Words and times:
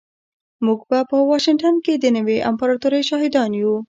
موږ 0.65 0.79
به 0.89 0.99
په 1.09 1.15
واشنګټن 1.29 1.75
کې 1.85 1.93
د 1.97 2.05
نوې 2.17 2.37
امپراتورۍ 2.49 3.01
شاهدان 3.09 3.49
یو 3.61 3.73